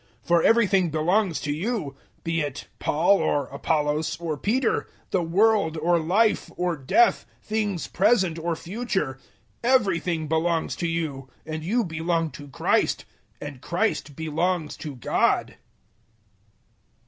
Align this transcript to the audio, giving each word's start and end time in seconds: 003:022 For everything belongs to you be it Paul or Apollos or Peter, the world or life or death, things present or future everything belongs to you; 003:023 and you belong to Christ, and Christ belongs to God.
003:022 0.21 0.27
For 0.29 0.41
everything 0.41 0.89
belongs 0.89 1.39
to 1.41 1.51
you 1.53 1.95
be 2.23 2.41
it 2.41 2.67
Paul 2.79 3.17
or 3.17 3.45
Apollos 3.49 4.17
or 4.19 4.35
Peter, 4.35 4.87
the 5.11 5.21
world 5.21 5.77
or 5.77 5.99
life 5.99 6.49
or 6.57 6.75
death, 6.75 7.27
things 7.43 7.85
present 7.85 8.39
or 8.39 8.55
future 8.55 9.19
everything 9.63 10.27
belongs 10.27 10.75
to 10.77 10.87
you; 10.87 11.29
003:023 11.45 11.53
and 11.53 11.63
you 11.63 11.83
belong 11.83 12.31
to 12.31 12.47
Christ, 12.47 13.05
and 13.39 13.61
Christ 13.61 14.15
belongs 14.15 14.75
to 14.77 14.95
God. 14.95 15.57